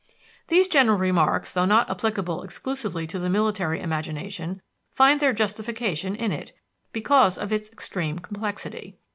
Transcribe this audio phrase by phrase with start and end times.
[0.47, 6.31] These general remarks, although not applicable exclusively to the military imagination, find their justification in
[6.31, 6.53] it,
[6.91, 8.97] because of its extreme complexity.